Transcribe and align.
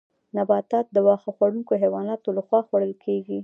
نباتات 0.35 0.85
د 0.91 0.97
واښه 1.05 1.31
خوړونکو 1.35 1.73
حیواناتو 1.83 2.29
لخوا 2.37 2.59
خوړل 2.67 2.93
کیږي 3.03 3.39